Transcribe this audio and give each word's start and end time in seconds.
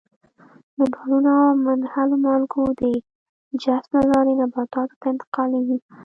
منرالونه 0.77 1.31
او 1.45 1.49
منحلو 1.65 2.15
مالګو 2.25 2.63
د 2.79 2.81
جذب 3.63 3.91
له 3.97 4.01
لارې 4.11 4.33
نباتاتو 4.41 4.95
ته 5.01 5.05
انتقالیږي. 5.13 5.77